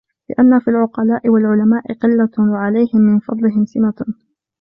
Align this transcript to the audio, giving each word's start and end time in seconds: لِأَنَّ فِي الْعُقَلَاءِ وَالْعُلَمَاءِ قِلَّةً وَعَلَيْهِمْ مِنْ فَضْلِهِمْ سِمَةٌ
لِأَنَّ 0.29 0.59
فِي 0.59 0.71
الْعُقَلَاءِ 0.71 1.29
وَالْعُلَمَاءِ 1.29 1.93
قِلَّةً 1.93 2.31
وَعَلَيْهِمْ 2.51 3.01
مِنْ 3.01 3.19
فَضْلِهِمْ 3.19 3.65
سِمَةٌ 3.65 4.05